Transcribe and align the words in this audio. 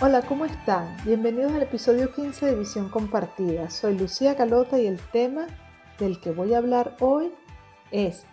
Hola, 0.00 0.22
¿cómo 0.22 0.44
están? 0.44 0.96
Bienvenidos 1.04 1.52
al 1.52 1.62
episodio 1.62 2.12
15 2.12 2.46
de 2.46 2.54
Visión 2.54 2.88
Compartida. 2.88 3.68
Soy 3.68 3.98
Lucía 3.98 4.36
Calota 4.36 4.78
y 4.78 4.86
el 4.86 5.00
tema 5.10 5.48
del 5.98 6.20
que 6.20 6.30
voy 6.30 6.54
a 6.54 6.58
hablar 6.58 6.94
hoy 7.00 7.34
es 7.90 8.24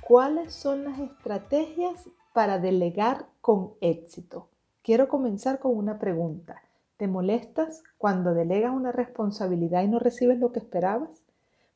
¿cuáles 0.00 0.54
son 0.54 0.84
las 0.84 1.00
estrategias 1.00 2.08
para 2.32 2.60
delegar 2.60 3.26
con 3.40 3.72
éxito? 3.80 4.50
Quiero 4.82 5.08
comenzar 5.08 5.58
con 5.58 5.76
una 5.76 5.98
pregunta. 5.98 6.62
¿Te 6.96 7.08
molestas 7.08 7.82
cuando 7.98 8.32
delegas 8.32 8.72
una 8.72 8.92
responsabilidad 8.92 9.82
y 9.82 9.88
no 9.88 9.98
recibes 9.98 10.38
lo 10.38 10.52
que 10.52 10.60
esperabas? 10.60 11.24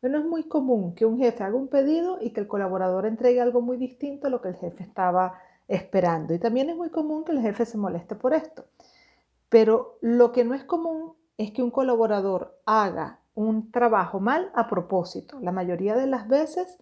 Bueno, 0.01 0.19
es 0.19 0.27
muy 0.27 0.45
común 0.45 0.95
que 0.95 1.07
un 1.07 1.19
jefe 1.19 1.43
haga 1.43 1.57
un 1.57 1.67
pedido 1.67 2.19
y 2.21 2.31
que 2.31 2.39
el 2.39 2.47
colaborador 2.47 3.05
entregue 3.05 3.41
algo 3.41 3.63
muy 3.63 3.79
distinto 3.79 4.29
a 4.29 4.31
lo 4.31 4.41
que 4.41 4.51
el 4.51 4.55
jefe 4.55 4.85
estaba 4.85 5.41
esperando. 5.67 6.35
Y 6.35 6.39
también 6.39 6.71
es 6.71 6.77
muy 6.77 6.91
común 6.91 7.25
que 7.25 7.33
el 7.33 7.41
jefe 7.41 7.67
se 7.67 7.79
moleste 7.79 8.15
por 8.15 8.33
esto. 8.33 8.65
Pero 9.49 9.99
lo 10.01 10.33
que 10.33 10.45
no 10.45 10.55
es 10.55 10.65
común 10.65 11.15
es 11.37 11.53
que 11.53 11.63
un 11.63 11.71
colaborador 11.71 12.61
haga 12.67 13.21
un 13.35 13.71
trabajo 13.71 14.21
mal 14.21 14.51
a 14.55 14.69
propósito. 14.69 15.39
La 15.41 15.53
mayoría 15.53 15.95
de 15.97 16.07
las 16.07 16.29
veces 16.29 16.79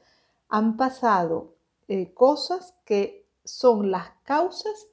han 0.48 0.76
pasado 0.76 1.54
eh, 1.88 2.14
cosas 2.14 2.74
que 2.84 3.28
son 3.44 3.90
las 3.90 4.10
causas 4.22 4.88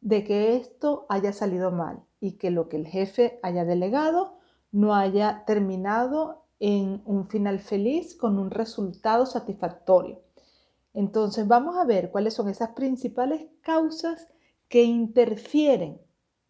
de 0.00 0.24
que 0.24 0.56
esto 0.56 1.06
haya 1.08 1.32
salido 1.32 1.70
mal 1.70 2.02
y 2.20 2.32
que 2.32 2.50
lo 2.50 2.68
que 2.68 2.76
el 2.76 2.86
jefe 2.86 3.38
haya 3.42 3.64
delegado 3.64 4.38
no 4.72 4.94
haya 4.94 5.44
terminado 5.46 6.44
en 6.60 7.02
un 7.04 7.28
final 7.28 7.60
feliz 7.60 8.16
con 8.16 8.38
un 8.38 8.50
resultado 8.50 9.26
satisfactorio. 9.26 10.22
Entonces 10.94 11.46
vamos 11.46 11.76
a 11.76 11.84
ver 11.84 12.10
cuáles 12.10 12.34
son 12.34 12.48
esas 12.48 12.70
principales 12.70 13.46
causas 13.60 14.28
que 14.68 14.82
interfieren 14.84 16.00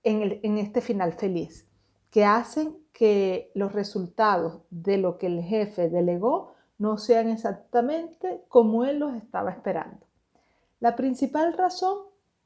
en, 0.06 0.58
este 0.58 0.80
final 0.80 1.14
feliz, 1.14 1.66
que 2.10 2.24
hacen 2.24 2.76
que 2.92 3.50
los 3.54 3.72
resultados 3.72 4.60
de 4.70 4.98
lo 4.98 5.18
que 5.18 5.26
el 5.26 5.42
jefe 5.42 5.90
delegó 5.90 6.54
no 6.78 6.96
sean 6.96 7.28
exactamente 7.28 8.42
como 8.48 8.84
él 8.84 9.00
los 9.00 9.14
estaba 9.14 9.50
esperando. 9.50 10.06
La 10.78 10.94
principal 10.94 11.54
razón 11.54 11.98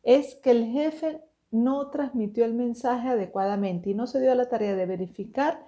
es 0.02 0.36
que 0.36 0.52
el 0.52 0.66
jefe 0.72 1.22
no 1.50 1.90
transmitió 1.90 2.46
el 2.46 2.54
mensaje 2.54 3.10
adecuadamente 3.10 3.90
y 3.90 3.94
no 3.94 4.06
se 4.06 4.20
dio 4.20 4.32
a 4.32 4.36
la 4.36 4.48
tarea 4.48 4.74
de 4.74 4.86
verificar 4.86 5.66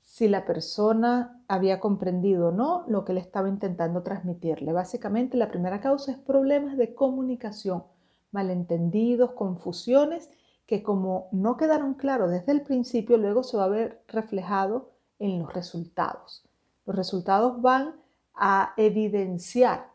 si 0.00 0.28
la 0.28 0.46
persona 0.46 1.42
había 1.46 1.80
comprendido 1.80 2.48
o 2.48 2.52
no 2.52 2.84
lo 2.88 3.04
que 3.04 3.12
le 3.12 3.20
estaba 3.20 3.50
intentando 3.50 4.02
transmitirle. 4.02 4.72
Básicamente 4.72 5.36
la 5.36 5.48
primera 5.48 5.80
causa 5.82 6.12
es 6.12 6.18
problemas 6.18 6.78
de 6.78 6.94
comunicación, 6.94 7.84
malentendidos, 8.30 9.32
confusiones 9.32 10.30
que 10.68 10.82
como 10.82 11.30
no 11.32 11.56
quedaron 11.56 11.94
claros 11.94 12.30
desde 12.30 12.52
el 12.52 12.60
principio, 12.60 13.16
luego 13.16 13.42
se 13.42 13.56
va 13.56 13.64
a 13.64 13.68
ver 13.68 14.02
reflejado 14.06 14.90
en 15.18 15.38
los 15.38 15.52
resultados. 15.54 16.44
Los 16.84 16.94
resultados 16.94 17.62
van 17.62 17.96
a 18.34 18.74
evidenciar 18.76 19.90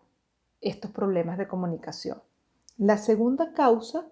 estos 0.62 0.90
problemas 0.90 1.38
de 1.38 1.48
comunicación. 1.48 2.24
La 2.78 2.98
segunda 2.98 3.54
causa 3.54 4.08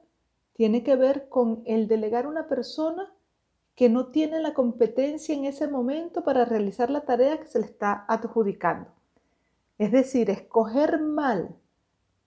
tiene 0.54 0.84
que 0.84 0.96
ver 0.96 1.30
con 1.30 1.64
el 1.66 1.88
delegar 1.88 2.26
a 2.26 2.30
una 2.30 2.48
persona 2.48 3.12
que 3.74 3.90
no 3.90 4.12
tiene 4.12 4.40
la 4.40 4.54
competencia 4.54 5.34
en 5.34 5.46
ese 5.46 5.68
momento 5.68 6.24
para 6.24 6.46
realizar 6.46 6.92
la 6.92 7.02
tarea 7.02 7.40
que 7.40 7.48
se 7.48 7.58
le 7.58 7.66
está 7.66 8.06
adjudicando. 8.08 8.92
Es 9.80 9.92
decir, 9.92 10.30
escoger 10.30 11.02
mal 11.02 11.56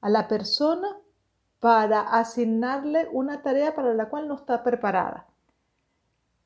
a 0.01 0.11
la 0.11 0.27
persona 0.27 0.99
para 1.65 2.03
asignarle 2.03 3.09
una 3.11 3.41
tarea 3.41 3.75
para 3.75 3.95
la 3.95 4.11
cual 4.11 4.29
no 4.29 4.35
está 4.35 4.63
preparada. 4.63 5.27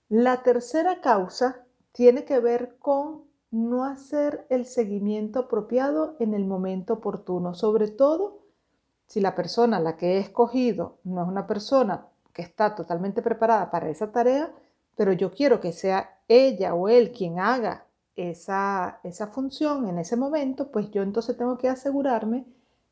La 0.09 0.45
tercera 0.45 1.01
causa 1.01 1.65
tiene 1.91 2.25
que 2.25 2.39
ver 2.39 2.77
con 2.79 3.25
no 3.51 3.83
hacer 3.83 4.47
el 4.49 4.65
seguimiento 4.65 5.41
apropiado 5.41 6.15
en 6.21 6.35
el 6.35 6.45
momento 6.45 6.95
oportuno, 6.95 7.55
sobre 7.55 7.89
todo 7.89 8.39
si 9.09 9.21
la 9.21 9.35
persona 9.35 9.79
a 9.79 9.81
la 9.81 9.97
que 9.97 10.13
he 10.13 10.19
escogido 10.19 10.99
no 11.03 11.23
es 11.23 11.29
una 11.29 11.49
persona 11.49 12.07
que 12.33 12.43
está 12.43 12.77
totalmente 12.77 13.21
preparada 13.21 13.73
para 13.73 13.89
esa 13.89 14.13
tarea, 14.13 14.55
pero 14.95 15.13
yo 15.13 15.33
quiero 15.33 15.59
que 15.59 15.73
sea 15.73 16.21
ella 16.29 16.75
o 16.75 16.89
él 16.89 17.11
quien 17.11 17.41
haga 17.41 17.87
esa, 18.15 19.01
esa 19.03 19.27
función 19.27 19.89
en 19.89 19.99
ese 19.99 20.15
momento, 20.15 20.71
pues 20.71 20.93
yo 20.93 21.03
entonces 21.03 21.37
tengo 21.37 21.59
que 21.59 21.69
asegurarme 21.69 22.47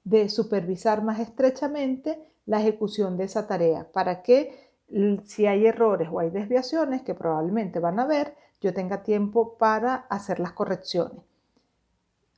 de 0.06 0.28
supervisar 0.28 1.03
más 1.03 1.19
estrechamente 1.19 2.33
la 2.47 2.61
ejecución 2.61 3.17
de 3.17 3.25
esa 3.25 3.49
tarea 3.49 3.89
para 3.93 4.22
que 4.22 4.71
si 5.25 5.47
hay 5.47 5.67
errores 5.67 6.09
o 6.12 6.21
hay 6.21 6.31
desviaciones 6.31 7.03
que 7.03 7.17
probablemente 7.17 7.81
van 7.81 7.99
a 7.99 8.05
haber, 8.05 8.37
yo 8.61 8.72
tenga 8.72 9.03
tiempo 9.03 9.59
para 9.59 10.06
hacer 10.09 10.39
las 10.39 10.53
correcciones. 10.53 11.19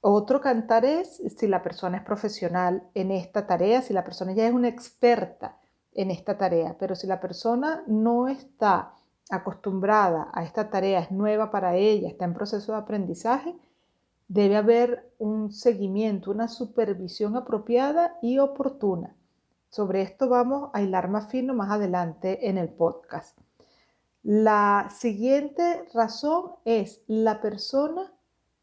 Otro 0.00 0.40
cantar 0.40 0.86
es 0.86 1.20
si 1.36 1.46
la 1.46 1.62
persona 1.62 1.98
es 1.98 2.04
profesional 2.04 2.88
en 2.94 3.10
esta 3.10 3.46
tarea, 3.46 3.82
si 3.82 3.92
la 3.92 4.04
persona 4.04 4.32
ya 4.32 4.46
es 4.46 4.54
una 4.54 4.68
experta 4.68 5.58
en 5.92 6.10
esta 6.10 6.38
tarea, 6.38 6.74
pero 6.78 6.94
si 6.94 7.06
la 7.06 7.20
persona 7.20 7.84
no 7.86 8.28
está 8.28 8.94
acostumbrada 9.28 10.30
a 10.32 10.42
esta 10.42 10.70
tarea, 10.70 11.00
es 11.00 11.10
nueva 11.10 11.50
para 11.50 11.76
ella, 11.76 12.08
está 12.08 12.24
en 12.24 12.32
proceso 12.32 12.72
de 12.72 12.78
aprendizaje, 12.78 13.54
Debe 14.28 14.56
haber 14.56 15.10
un 15.18 15.50
seguimiento, 15.50 16.30
una 16.30 16.48
supervisión 16.48 17.36
apropiada 17.36 18.18
y 18.20 18.38
oportuna. 18.38 19.16
Sobre 19.70 20.02
esto 20.02 20.28
vamos 20.28 20.70
a 20.74 20.82
hilar 20.82 21.08
más 21.08 21.30
fino 21.30 21.54
más 21.54 21.70
adelante 21.70 22.48
en 22.48 22.58
el 22.58 22.68
podcast. 22.68 23.38
La 24.22 24.88
siguiente 24.94 25.84
razón 25.94 26.52
es 26.64 27.02
la 27.06 27.40
persona 27.40 28.12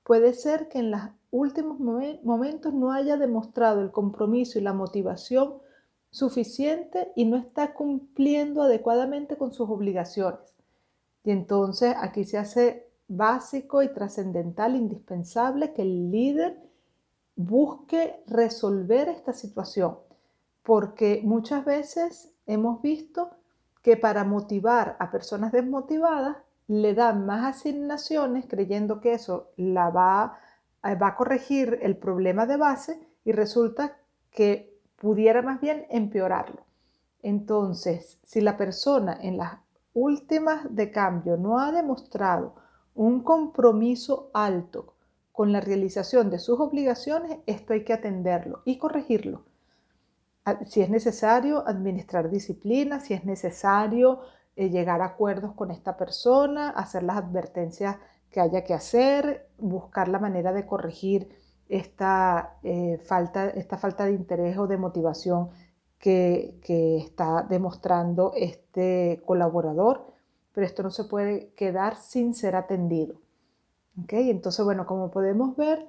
puede 0.04 0.36
ser 0.36 0.70
que 0.70 0.80
en 0.80 0.92
los 0.92 1.02
últimos 1.32 1.80
momentos 1.80 2.74
no 2.74 2.92
haya 2.92 3.18
demostrado 3.18 3.82
el 3.82 3.92
compromiso 3.92 4.60
y 4.60 4.62
la 4.62 4.74
motivación 4.74 5.56
suficiente 6.12 7.12
y 7.16 7.26
no 7.26 7.38
está 7.38 7.74
cumpliendo 7.74 8.62
adecuadamente 8.62 9.36
con 9.36 9.52
sus 9.52 9.70
obligaciones. 9.70 10.56
Y 11.24 11.32
entonces 11.32 11.96
aquí 12.00 12.24
se 12.24 12.38
hace 12.38 12.85
básico 13.08 13.84
y 13.84 13.94
trascendental, 13.94 14.76
indispensable, 14.76 15.74
que 15.74 15.84
el 15.84 16.12
líder 16.12 16.60
busque 17.36 18.24
resolver 18.28 19.10
esta 19.10 19.34
situación, 19.34 19.98
porque 20.64 21.22
muchas 21.24 21.66
veces 21.66 22.34
hemos 22.46 22.82
visto 22.82 23.32
que 23.82 23.98
para 23.98 24.24
motivar 24.24 24.96
a 25.00 25.12
personas 25.12 25.52
desmotivadas 25.52 26.38
le 26.68 26.96
dan 26.96 27.26
más 27.26 27.58
asignaciones 27.58 28.46
creyendo 28.48 29.00
que 29.00 29.14
eso 29.14 29.52
la 29.58 29.90
va, 29.90 30.40
eh, 30.84 30.96
va 30.96 31.10
a 31.10 31.16
corregir 31.16 31.80
el 31.82 31.98
problema 31.98 32.48
de 32.48 32.58
base 32.58 33.00
y 33.24 33.32
resulta 33.32 33.98
que 34.32 34.80
pudiera 34.96 35.42
más 35.42 35.62
bien 35.62 35.86
empeorarlo. 35.90 36.64
Entonces, 37.22 38.20
si 38.24 38.42
la 38.42 38.58
persona 38.58 39.18
en 39.22 39.38
las 39.38 39.60
últimas 39.94 40.76
de 40.76 40.92
cambio 40.92 41.38
no 41.38 41.60
ha 41.60 41.72
demostrado 41.72 42.56
un 42.96 43.22
compromiso 43.24 44.32
alto 44.34 44.94
con 45.32 45.52
la 45.52 45.60
realización 45.60 46.30
de 46.30 46.40
sus 46.40 46.60
obligaciones, 46.62 47.40
esto 47.46 47.74
hay 47.74 47.84
que 47.84 47.94
atenderlo 47.94 48.62
y 48.64 48.78
corregirlo. 48.78 49.44
Si 50.66 50.82
es 50.82 50.90
necesario 50.90 51.68
administrar 51.68 52.30
disciplina, 52.30 53.00
si 53.02 53.14
es 53.14 53.26
necesario 53.26 54.22
eh, 54.56 54.70
llegar 54.70 55.02
a 55.02 55.06
acuerdos 55.06 55.54
con 55.54 55.72
esta 55.72 55.98
persona, 55.98 56.70
hacer 56.70 57.04
las 57.04 57.18
advertencias 57.18 57.98
que 58.32 58.40
haya 58.40 58.64
que 58.64 58.74
hacer, 58.74 59.50
buscar 59.58 60.08
la 60.08 60.20
manera 60.20 60.54
de 60.54 60.66
corregir 60.66 61.30
esta, 61.68 62.58
eh, 62.64 63.00
falta, 63.04 63.50
esta 63.50 63.78
falta 63.78 64.06
de 64.06 64.14
interés 64.14 64.58
o 64.58 64.68
de 64.68 64.78
motivación 64.78 65.50
que 65.98 66.60
está 66.62 67.42
demostrando 67.50 68.32
este 68.36 69.24
colaborador 69.26 70.15
pero 70.56 70.66
esto 70.66 70.82
no 70.82 70.90
se 70.90 71.04
puede 71.04 71.50
quedar 71.56 71.98
sin 71.98 72.34
ser 72.34 72.56
atendido. 72.56 73.16
¿Okay? 74.04 74.30
Entonces, 74.30 74.64
bueno, 74.64 74.86
como 74.86 75.12
podemos 75.12 75.56
ver, 75.58 75.86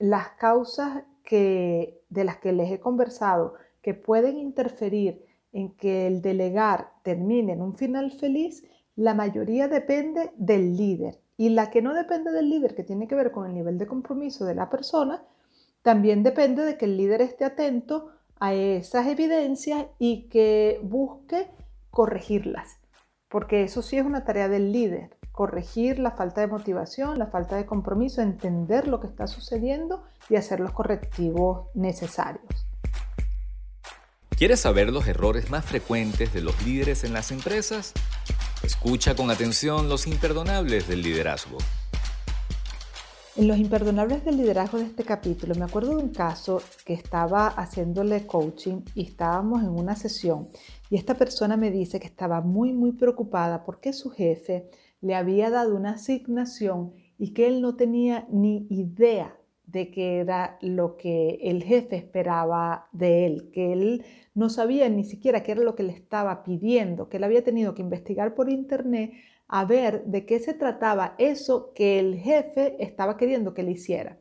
las 0.00 0.30
causas 0.30 1.04
que, 1.22 2.02
de 2.10 2.24
las 2.24 2.38
que 2.38 2.52
les 2.52 2.72
he 2.72 2.80
conversado 2.80 3.54
que 3.82 3.94
pueden 3.94 4.38
interferir 4.38 5.24
en 5.52 5.74
que 5.76 6.08
el 6.08 6.22
delegar 6.22 6.92
termine 7.04 7.52
en 7.52 7.62
un 7.62 7.76
final 7.76 8.10
feliz, 8.10 8.64
la 8.96 9.14
mayoría 9.14 9.68
depende 9.68 10.32
del 10.36 10.76
líder 10.76 11.20
Y 11.36 11.50
la 11.50 11.70
que 11.70 11.80
no 11.80 11.94
depende 11.94 12.32
del 12.32 12.50
líder, 12.50 12.74
que 12.74 12.84
tiene 12.84 13.08
que 13.08 13.14
ver 13.14 13.30
con 13.30 13.46
el 13.46 13.54
nivel 13.54 13.78
de 13.78 13.86
compromiso 13.86 14.44
de 14.44 14.54
la 14.54 14.68
persona, 14.68 15.22
también 15.82 16.22
depende 16.22 16.64
de 16.64 16.76
que 16.76 16.84
el 16.84 16.96
líder 16.96 17.22
esté 17.22 17.44
atento 17.44 18.10
a 18.40 18.54
esas 18.54 19.06
evidencias 19.06 19.86
y 19.98 20.28
que 20.28 20.80
busque 20.82 21.48
corregirlas, 21.90 22.79
porque 23.30 23.62
eso 23.62 23.80
sí 23.80 23.96
es 23.96 24.04
una 24.04 24.24
tarea 24.24 24.48
del 24.48 24.72
líder, 24.72 25.16
corregir 25.30 25.98
la 26.00 26.10
falta 26.10 26.40
de 26.40 26.48
motivación, 26.48 27.18
la 27.18 27.28
falta 27.28 27.56
de 27.56 27.64
compromiso, 27.64 28.20
entender 28.20 28.88
lo 28.88 29.00
que 29.00 29.06
está 29.06 29.26
sucediendo 29.28 30.02
y 30.28 30.36
hacer 30.36 30.60
los 30.60 30.72
correctivos 30.72 31.68
necesarios. 31.74 32.66
¿Quieres 34.30 34.60
saber 34.60 34.90
los 34.90 35.06
errores 35.06 35.50
más 35.50 35.64
frecuentes 35.64 36.34
de 36.34 36.40
los 36.40 36.60
líderes 36.64 37.04
en 37.04 37.12
las 37.12 37.30
empresas? 37.30 37.92
Escucha 38.62 39.14
con 39.14 39.30
atención 39.30 39.88
los 39.88 40.06
imperdonables 40.06 40.88
del 40.88 41.02
liderazgo. 41.02 41.58
En 43.40 43.48
los 43.48 43.56
imperdonables 43.56 44.22
del 44.22 44.36
liderazgo 44.36 44.76
de 44.76 44.84
este 44.84 45.02
capítulo, 45.02 45.54
me 45.54 45.64
acuerdo 45.64 45.96
de 45.96 46.02
un 46.02 46.10
caso 46.10 46.60
que 46.84 46.92
estaba 46.92 47.46
haciéndole 47.46 48.26
coaching 48.26 48.82
y 48.94 49.04
estábamos 49.04 49.62
en 49.62 49.70
una 49.70 49.96
sesión 49.96 50.50
y 50.90 50.96
esta 50.96 51.14
persona 51.14 51.56
me 51.56 51.70
dice 51.70 51.98
que 52.00 52.06
estaba 52.06 52.42
muy, 52.42 52.74
muy 52.74 52.92
preocupada 52.92 53.64
porque 53.64 53.94
su 53.94 54.10
jefe 54.10 54.68
le 55.00 55.14
había 55.14 55.48
dado 55.48 55.74
una 55.74 55.92
asignación 55.92 56.92
y 57.16 57.32
que 57.32 57.48
él 57.48 57.62
no 57.62 57.76
tenía 57.76 58.26
ni 58.30 58.66
idea 58.68 59.38
de 59.64 59.90
qué 59.90 60.18
era 60.18 60.58
lo 60.60 60.98
que 60.98 61.38
el 61.40 61.62
jefe 61.62 61.96
esperaba 61.96 62.88
de 62.92 63.24
él, 63.24 63.50
que 63.54 63.72
él 63.72 64.04
no 64.34 64.50
sabía 64.50 64.86
ni 64.90 65.04
siquiera 65.04 65.42
qué 65.42 65.52
era 65.52 65.62
lo 65.62 65.74
que 65.74 65.84
le 65.84 65.92
estaba 65.94 66.44
pidiendo, 66.44 67.08
que 67.08 67.16
él 67.16 67.24
había 67.24 67.42
tenido 67.42 67.72
que 67.72 67.80
investigar 67.80 68.34
por 68.34 68.50
internet 68.50 69.12
a 69.52 69.64
ver 69.64 70.04
de 70.04 70.24
qué 70.26 70.38
se 70.38 70.54
trataba 70.54 71.16
eso 71.18 71.72
que 71.74 71.98
el 71.98 72.16
jefe 72.16 72.76
estaba 72.78 73.16
queriendo 73.16 73.52
que 73.52 73.64
le 73.64 73.72
hiciera. 73.72 74.16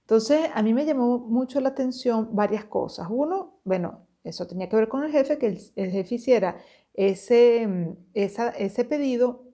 Entonces, 0.00 0.50
a 0.54 0.62
mí 0.62 0.72
me 0.72 0.86
llamó 0.86 1.18
mucho 1.18 1.60
la 1.60 1.68
atención 1.68 2.30
varias 2.32 2.64
cosas. 2.64 3.06
Uno, 3.10 3.60
bueno, 3.64 4.06
eso 4.24 4.46
tenía 4.46 4.70
que 4.70 4.76
ver 4.76 4.88
con 4.88 5.04
el 5.04 5.12
jefe, 5.12 5.38
que 5.38 5.46
el, 5.76 5.90
jefe 5.90 6.14
hiciera 6.14 6.56
ese, 6.94 7.94
ese 8.14 8.84
pedido 8.86 9.44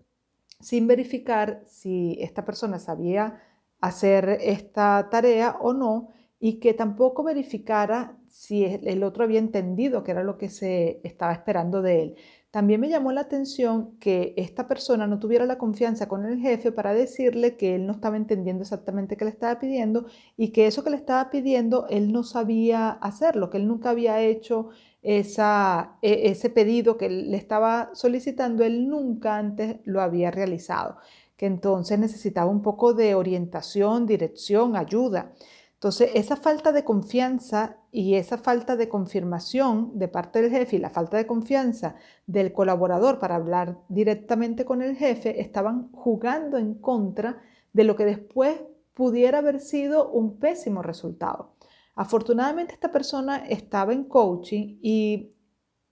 sin 0.60 0.86
verificar 0.86 1.62
si 1.66 2.16
esta 2.20 2.44
persona 2.44 2.78
sabía 2.78 3.42
hacer 3.80 4.38
esta 4.40 5.08
tarea 5.10 5.56
o 5.60 5.72
no 5.72 6.08
y 6.38 6.60
que 6.60 6.72
tampoco 6.72 7.24
verificara 7.24 8.16
si 8.28 8.64
el 8.64 9.02
otro 9.02 9.24
había 9.24 9.40
entendido 9.40 10.04
que 10.04 10.12
era 10.12 10.22
lo 10.22 10.38
que 10.38 10.48
se 10.48 11.00
estaba 11.02 11.32
esperando 11.32 11.82
de 11.82 12.02
él. 12.02 12.16
También 12.56 12.80
me 12.80 12.88
llamó 12.88 13.12
la 13.12 13.20
atención 13.20 13.98
que 14.00 14.32
esta 14.38 14.66
persona 14.66 15.06
no 15.06 15.18
tuviera 15.18 15.44
la 15.44 15.58
confianza 15.58 16.08
con 16.08 16.24
el 16.24 16.40
jefe 16.40 16.72
para 16.72 16.94
decirle 16.94 17.58
que 17.58 17.74
él 17.74 17.86
no 17.86 17.92
estaba 17.92 18.16
entendiendo 18.16 18.62
exactamente 18.62 19.18
qué 19.18 19.26
le 19.26 19.30
estaba 19.30 19.58
pidiendo 19.58 20.06
y 20.38 20.52
que 20.52 20.66
eso 20.66 20.82
que 20.82 20.88
le 20.88 20.96
estaba 20.96 21.28
pidiendo 21.28 21.86
él 21.90 22.12
no 22.12 22.22
sabía 22.22 22.88
hacerlo, 22.88 23.50
que 23.50 23.58
él 23.58 23.68
nunca 23.68 23.90
había 23.90 24.22
hecho 24.22 24.70
esa, 25.02 25.98
e, 26.00 26.30
ese 26.30 26.48
pedido 26.48 26.96
que 26.96 27.10
le 27.10 27.36
estaba 27.36 27.90
solicitando, 27.92 28.64
él 28.64 28.88
nunca 28.88 29.36
antes 29.36 29.76
lo 29.84 30.00
había 30.00 30.30
realizado, 30.30 30.96
que 31.36 31.44
entonces 31.44 31.98
necesitaba 31.98 32.50
un 32.50 32.62
poco 32.62 32.94
de 32.94 33.14
orientación, 33.14 34.06
dirección, 34.06 34.76
ayuda. 34.76 35.34
Entonces, 35.76 36.10
esa 36.14 36.36
falta 36.36 36.72
de 36.72 36.84
confianza 36.84 37.76
y 37.92 38.14
esa 38.14 38.38
falta 38.38 38.76
de 38.76 38.88
confirmación 38.88 39.98
de 39.98 40.08
parte 40.08 40.40
del 40.40 40.50
jefe 40.50 40.76
y 40.76 40.78
la 40.78 40.88
falta 40.88 41.18
de 41.18 41.26
confianza 41.26 41.96
del 42.26 42.54
colaborador 42.54 43.18
para 43.18 43.34
hablar 43.34 43.78
directamente 43.90 44.64
con 44.64 44.80
el 44.80 44.96
jefe 44.96 45.42
estaban 45.42 45.92
jugando 45.92 46.56
en 46.56 46.74
contra 46.74 47.42
de 47.74 47.84
lo 47.84 47.94
que 47.94 48.06
después 48.06 48.58
pudiera 48.94 49.38
haber 49.38 49.60
sido 49.60 50.08
un 50.10 50.38
pésimo 50.38 50.82
resultado. 50.82 51.52
Afortunadamente 51.94 52.72
esta 52.72 52.90
persona 52.90 53.46
estaba 53.46 53.92
en 53.92 54.04
coaching 54.04 54.78
y 54.80 55.34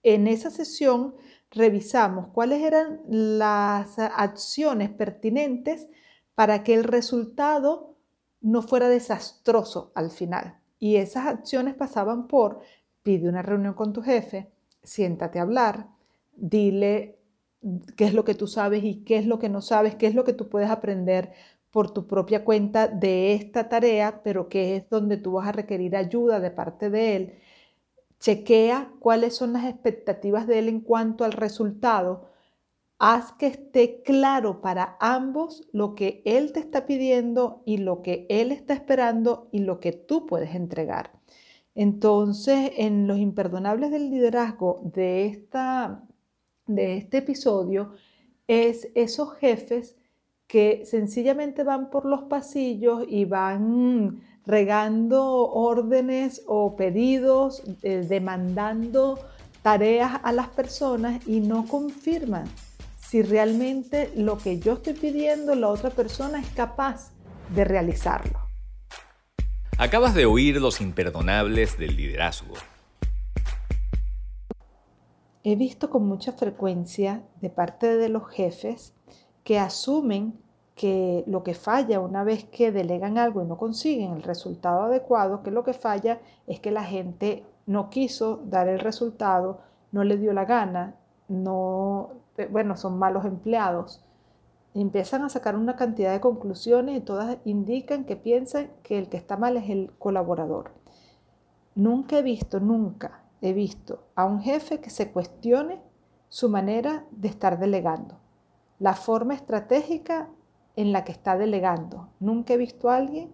en 0.01 0.27
esa 0.27 0.49
sesión 0.49 1.13
revisamos 1.51 2.29
cuáles 2.29 2.63
eran 2.63 3.01
las 3.07 3.99
acciones 3.99 4.89
pertinentes 4.89 5.87
para 6.33 6.63
que 6.63 6.73
el 6.73 6.83
resultado 6.83 7.94
no 8.45 8.61
fuera 8.61 8.87
desastroso 8.89 9.91
al 9.95 10.11
final. 10.11 10.59
Y 10.79 10.97
esas 10.97 11.25
acciones 11.25 11.73
pasaban 11.73 12.27
por 12.27 12.59
pide 13.01 13.27
una 13.27 13.41
reunión 13.41 13.73
con 13.73 13.91
tu 13.91 14.03
jefe, 14.03 14.51
siéntate 14.83 15.39
a 15.39 15.41
hablar, 15.41 15.87
dile 16.35 17.17
qué 17.97 18.05
es 18.05 18.13
lo 18.13 18.23
que 18.23 18.35
tú 18.35 18.45
sabes 18.45 18.83
y 18.83 19.03
qué 19.03 19.17
es 19.17 19.25
lo 19.25 19.39
que 19.39 19.49
no 19.49 19.61
sabes, 19.61 19.95
qué 19.95 20.05
es 20.05 20.13
lo 20.13 20.23
que 20.23 20.33
tú 20.33 20.47
puedes 20.47 20.69
aprender 20.69 21.31
por 21.71 21.91
tu 21.91 22.05
propia 22.05 22.45
cuenta 22.45 22.87
de 22.87 23.33
esta 23.33 23.67
tarea, 23.67 24.21
pero 24.23 24.47
que 24.47 24.75
es 24.75 24.89
donde 24.89 25.17
tú 25.17 25.33
vas 25.33 25.47
a 25.47 25.51
requerir 25.51 25.95
ayuda 25.95 26.39
de 26.39 26.51
parte 26.51 26.91
de 26.91 27.15
él. 27.15 27.33
Chequea 28.19 28.91
cuáles 28.99 29.35
son 29.35 29.53
las 29.53 29.65
expectativas 29.65 30.45
de 30.45 30.59
él 30.59 30.69
en 30.69 30.81
cuanto 30.81 31.25
al 31.25 31.33
resultado 31.33 32.29
Haz 33.07 33.33
que 33.33 33.45
esté 33.45 34.01
claro 34.01 34.61
para 34.61 34.97
ambos 34.99 35.69
lo 35.71 35.93
que 35.93 36.23
Él 36.25 36.53
te 36.53 36.59
está 36.59 36.87
pidiendo 36.87 37.61
y 37.63 37.77
lo 37.77 38.01
que 38.01 38.25
Él 38.29 38.51
está 38.51 38.73
esperando 38.73 39.47
y 39.51 39.59
lo 39.59 39.79
que 39.79 39.91
tú 39.91 40.25
puedes 40.25 40.55
entregar. 40.55 41.11
Entonces, 41.75 42.71
en 42.77 43.05
los 43.05 43.19
imperdonables 43.19 43.91
del 43.91 44.09
liderazgo 44.09 44.81
de, 44.83 45.27
esta, 45.27 46.03
de 46.65 46.97
este 46.97 47.19
episodio, 47.19 47.93
es 48.47 48.89
esos 48.95 49.35
jefes 49.35 49.95
que 50.47 50.83
sencillamente 50.87 51.63
van 51.63 51.91
por 51.91 52.05
los 52.05 52.23
pasillos 52.23 53.05
y 53.07 53.25
van 53.25 54.23
regando 54.47 55.51
órdenes 55.51 56.41
o 56.47 56.75
pedidos, 56.75 57.61
eh, 57.83 58.03
demandando 58.09 59.19
tareas 59.61 60.19
a 60.23 60.31
las 60.31 60.47
personas 60.47 61.27
y 61.27 61.41
no 61.41 61.67
confirman 61.67 62.45
si 63.15 63.21
realmente 63.21 64.11
lo 64.17 64.37
que 64.37 64.59
yo 64.59 64.73
estoy 64.73 64.91
pidiendo 64.91 65.55
la 65.55 65.69
otra 65.69 65.89
persona 65.89 66.41
es 66.41 66.49
capaz 66.49 67.13
de 67.55 67.63
realizarlo. 67.63 68.37
Acabas 69.77 70.13
de 70.15 70.25
oír 70.25 70.59
los 70.59 70.81
imperdonables 70.81 71.77
del 71.77 71.95
liderazgo. 71.95 72.55
He 75.45 75.55
visto 75.55 75.89
con 75.89 76.05
mucha 76.05 76.33
frecuencia 76.33 77.23
de 77.39 77.49
parte 77.49 77.95
de 77.95 78.09
los 78.09 78.27
jefes 78.27 78.93
que 79.45 79.59
asumen 79.59 80.37
que 80.75 81.23
lo 81.25 81.41
que 81.41 81.53
falla 81.53 82.01
una 82.01 82.25
vez 82.25 82.43
que 82.43 82.73
delegan 82.73 83.17
algo 83.17 83.41
y 83.41 83.45
no 83.45 83.57
consiguen 83.57 84.11
el 84.11 84.23
resultado 84.23 84.81
adecuado, 84.81 85.41
que 85.41 85.51
lo 85.51 85.63
que 85.63 85.71
falla 85.71 86.19
es 86.47 86.59
que 86.59 86.71
la 86.71 86.83
gente 86.83 87.45
no 87.65 87.89
quiso 87.89 88.41
dar 88.43 88.67
el 88.67 88.79
resultado, 88.79 89.61
no 89.93 90.03
le 90.03 90.17
dio 90.17 90.33
la 90.33 90.43
gana, 90.43 90.95
no 91.29 92.24
bueno, 92.49 92.77
son 92.77 92.97
malos 92.97 93.25
empleados. 93.25 94.01
empiezan 94.73 95.23
a 95.23 95.29
sacar 95.29 95.55
una 95.55 95.75
cantidad 95.75 96.11
de 96.11 96.19
conclusiones 96.19 96.97
y 96.97 97.01
todas 97.01 97.37
indican 97.45 98.03
que 98.05 98.15
piensan 98.15 98.71
que 98.83 98.97
el 98.97 99.09
que 99.09 99.17
está 99.17 99.37
mal 99.37 99.57
es 99.57 99.69
el 99.69 99.91
colaborador. 99.97 100.71
Nunca 101.75 102.19
he 102.19 102.21
visto, 102.21 102.59
nunca 102.59 103.23
he 103.41 103.53
visto 103.53 104.05
a 104.15 104.25
un 104.25 104.41
jefe 104.41 104.79
que 104.79 104.89
se 104.89 105.11
cuestione 105.11 105.81
su 106.29 106.49
manera 106.49 107.05
de 107.11 107.27
estar 107.27 107.59
delegando, 107.59 108.17
la 108.79 108.93
forma 108.93 109.33
estratégica 109.33 110.29
en 110.75 110.91
la 110.91 111.03
que 111.03 111.11
está 111.11 111.37
delegando. 111.37 112.09
Nunca 112.19 112.53
he 112.53 112.57
visto 112.57 112.89
a 112.89 112.97
alguien 112.97 113.31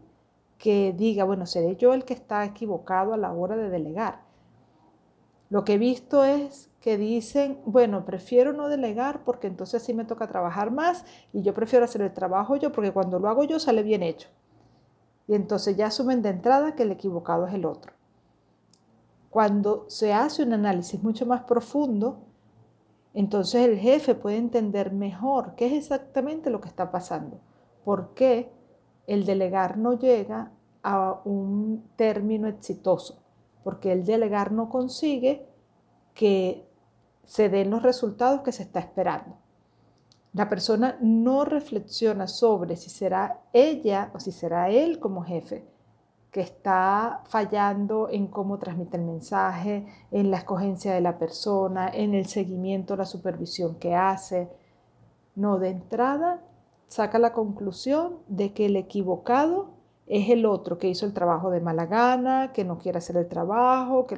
que 0.57 0.93
diga, 0.95 1.23
bueno, 1.23 1.45
seré 1.45 1.75
yo 1.75 1.93
el 1.93 2.05
que 2.05 2.13
está 2.13 2.45
equivocado 2.45 3.13
a 3.13 3.17
la 3.17 3.31
hora 3.33 3.55
de 3.55 3.69
delegar. 3.69 4.21
Lo 5.49 5.63
que 5.63 5.73
he 5.73 5.77
visto 5.77 6.23
es 6.23 6.70
que 6.81 6.97
dicen, 6.97 7.59
bueno, 7.65 8.05
prefiero 8.05 8.53
no 8.53 8.67
delegar 8.67 9.23
porque 9.23 9.47
entonces 9.47 9.83
sí 9.83 9.93
me 9.93 10.03
toca 10.03 10.27
trabajar 10.27 10.71
más 10.71 11.05
y 11.31 11.43
yo 11.43 11.53
prefiero 11.53 11.85
hacer 11.85 12.01
el 12.01 12.13
trabajo 12.13 12.55
yo 12.55 12.71
porque 12.71 12.91
cuando 12.91 13.19
lo 13.19 13.29
hago 13.29 13.43
yo 13.43 13.59
sale 13.59 13.83
bien 13.83 14.01
hecho. 14.01 14.27
Y 15.27 15.35
entonces 15.35 15.77
ya 15.77 15.87
asumen 15.87 16.23
de 16.23 16.29
entrada 16.29 16.75
que 16.75 16.83
el 16.83 16.91
equivocado 16.91 17.45
es 17.45 17.53
el 17.53 17.65
otro. 17.65 17.93
Cuando 19.29 19.85
se 19.87 20.11
hace 20.11 20.43
un 20.43 20.53
análisis 20.53 21.01
mucho 21.01 21.25
más 21.27 21.43
profundo, 21.43 22.19
entonces 23.13 23.63
el 23.63 23.77
jefe 23.77 24.15
puede 24.15 24.37
entender 24.37 24.91
mejor 24.91 25.53
qué 25.55 25.67
es 25.67 25.73
exactamente 25.73 26.49
lo 26.49 26.61
que 26.61 26.67
está 26.67 26.91
pasando, 26.91 27.39
por 27.85 28.13
qué 28.15 28.51
el 29.05 29.25
delegar 29.25 29.77
no 29.77 29.97
llega 29.99 30.51
a 30.81 31.21
un 31.25 31.87
término 31.95 32.47
exitoso, 32.47 33.21
porque 33.63 33.91
el 33.91 34.03
delegar 34.03 34.51
no 34.51 34.67
consigue 34.67 35.45
que 36.13 36.70
se 37.31 37.47
den 37.47 37.69
los 37.69 37.81
resultados 37.81 38.41
que 38.41 38.51
se 38.51 38.63
está 38.63 38.81
esperando. 38.81 39.37
La 40.33 40.49
persona 40.49 40.97
no 40.99 41.45
reflexiona 41.45 42.27
sobre 42.27 42.75
si 42.75 42.89
será 42.89 43.39
ella 43.53 44.11
o 44.13 44.19
si 44.19 44.33
será 44.33 44.69
él 44.69 44.99
como 44.99 45.23
jefe 45.23 45.65
que 46.29 46.41
está 46.41 47.23
fallando 47.29 48.09
en 48.09 48.27
cómo 48.27 48.59
transmite 48.59 48.97
el 48.97 49.03
mensaje, 49.03 49.85
en 50.11 50.29
la 50.29 50.39
escogencia 50.39 50.93
de 50.93 50.99
la 50.99 51.17
persona, 51.17 51.87
en 51.87 52.15
el 52.15 52.25
seguimiento, 52.25 52.97
la 52.97 53.05
supervisión 53.05 53.75
que 53.75 53.95
hace. 53.95 54.49
No, 55.33 55.57
de 55.57 55.69
entrada 55.69 56.41
saca 56.89 57.17
la 57.17 57.31
conclusión 57.31 58.17
de 58.27 58.51
que 58.51 58.65
el 58.65 58.75
equivocado 58.75 59.69
es 60.05 60.29
el 60.29 60.45
otro 60.45 60.77
que 60.77 60.89
hizo 60.89 61.05
el 61.05 61.13
trabajo 61.13 61.49
de 61.49 61.61
mala 61.61 61.85
gana, 61.85 62.51
que 62.51 62.65
no 62.65 62.77
quiere 62.77 62.97
hacer 62.97 63.15
el 63.15 63.29
trabajo, 63.29 64.05
que, 64.05 64.17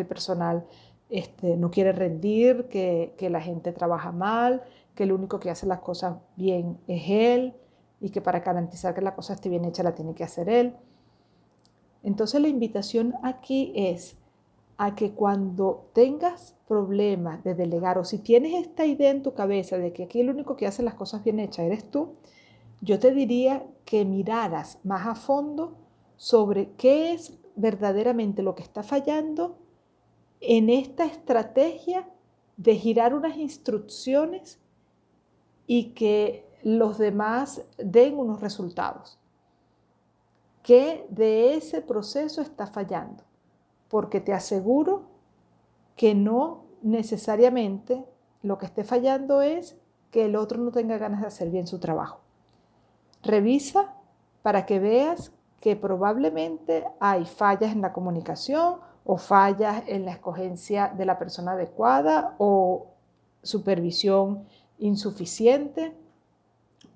el 0.00 0.06
personal 0.06 0.64
este, 1.10 1.56
no 1.56 1.70
quiere 1.70 1.92
rendir, 1.92 2.68
que, 2.68 3.14
que 3.18 3.30
la 3.30 3.40
gente 3.40 3.72
trabaja 3.72 4.12
mal, 4.12 4.62
que 4.94 5.04
el 5.04 5.12
único 5.12 5.40
que 5.40 5.50
hace 5.50 5.66
las 5.66 5.80
cosas 5.80 6.16
bien 6.36 6.78
es 6.86 7.02
él 7.08 7.54
y 8.00 8.10
que 8.10 8.20
para 8.20 8.40
garantizar 8.40 8.94
que 8.94 9.02
la 9.02 9.14
cosa 9.14 9.34
esté 9.34 9.48
bien 9.48 9.64
hecha 9.64 9.82
la 9.82 9.94
tiene 9.94 10.14
que 10.14 10.24
hacer 10.24 10.48
él. 10.48 10.74
Entonces 12.02 12.40
la 12.40 12.48
invitación 12.48 13.14
aquí 13.22 13.72
es 13.74 14.16
a 14.78 14.94
que 14.94 15.12
cuando 15.12 15.90
tengas 15.92 16.56
problemas 16.66 17.44
de 17.44 17.54
delegar 17.54 17.98
o 17.98 18.04
si 18.04 18.18
tienes 18.18 18.54
esta 18.54 18.86
idea 18.86 19.10
en 19.10 19.22
tu 19.22 19.34
cabeza 19.34 19.76
de 19.76 19.92
que 19.92 20.04
aquí 20.04 20.20
el 20.20 20.30
único 20.30 20.56
que 20.56 20.66
hace 20.66 20.82
las 20.82 20.94
cosas 20.94 21.22
bien 21.22 21.38
hechas 21.38 21.66
eres 21.66 21.90
tú, 21.90 22.14
yo 22.80 22.98
te 22.98 23.12
diría 23.12 23.66
que 23.84 24.06
miraras 24.06 24.78
más 24.84 25.06
a 25.06 25.14
fondo 25.14 25.76
sobre 26.16 26.70
qué 26.78 27.12
es 27.12 27.38
verdaderamente 27.56 28.42
lo 28.42 28.54
que 28.54 28.62
está 28.62 28.82
fallando 28.82 29.58
en 30.40 30.70
esta 30.70 31.04
estrategia 31.04 32.08
de 32.56 32.76
girar 32.76 33.14
unas 33.14 33.36
instrucciones 33.36 34.58
y 35.66 35.92
que 35.92 36.46
los 36.62 36.98
demás 36.98 37.62
den 37.78 38.18
unos 38.18 38.40
resultados. 38.40 39.18
¿Qué 40.62 41.06
de 41.08 41.54
ese 41.54 41.80
proceso 41.80 42.42
está 42.42 42.66
fallando? 42.66 43.24
Porque 43.88 44.20
te 44.20 44.32
aseguro 44.32 45.04
que 45.96 46.14
no 46.14 46.64
necesariamente 46.82 48.04
lo 48.42 48.58
que 48.58 48.66
esté 48.66 48.84
fallando 48.84 49.42
es 49.42 49.76
que 50.10 50.26
el 50.26 50.36
otro 50.36 50.58
no 50.58 50.70
tenga 50.70 50.98
ganas 50.98 51.20
de 51.20 51.26
hacer 51.28 51.50
bien 51.50 51.66
su 51.66 51.78
trabajo. 51.78 52.20
Revisa 53.22 53.94
para 54.42 54.66
que 54.66 54.78
veas 54.78 55.32
que 55.60 55.76
probablemente 55.76 56.86
hay 57.00 57.26
fallas 57.26 57.72
en 57.72 57.82
la 57.82 57.92
comunicación 57.92 58.80
o 59.04 59.16
fallas 59.16 59.84
en 59.86 60.04
la 60.04 60.12
escogencia 60.12 60.92
de 60.96 61.04
la 61.04 61.18
persona 61.18 61.52
adecuada 61.52 62.34
o 62.38 62.88
supervisión 63.42 64.44
insuficiente 64.78 65.94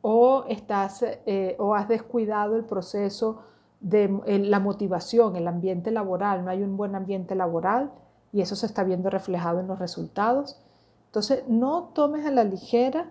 o, 0.00 0.44
estás, 0.48 1.02
eh, 1.02 1.56
o 1.58 1.74
has 1.74 1.88
descuidado 1.88 2.56
el 2.56 2.64
proceso 2.64 3.42
de 3.80 4.08
la 4.26 4.60
motivación, 4.60 5.36
el 5.36 5.48
ambiente 5.48 5.90
laboral, 5.90 6.44
no 6.44 6.50
hay 6.50 6.62
un 6.62 6.76
buen 6.76 6.94
ambiente 6.94 7.34
laboral 7.34 7.90
y 8.32 8.40
eso 8.40 8.56
se 8.56 8.66
está 8.66 8.82
viendo 8.82 9.10
reflejado 9.10 9.60
en 9.60 9.66
los 9.66 9.78
resultados. 9.78 10.58
Entonces, 11.06 11.44
no 11.48 11.90
tomes 11.94 12.26
a 12.26 12.30
la 12.30 12.44
ligera 12.44 13.10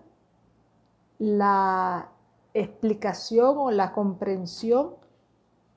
la 1.19 2.09
explicación 2.53 3.57
o 3.57 3.71
la 3.71 3.93
comprensión 3.93 4.95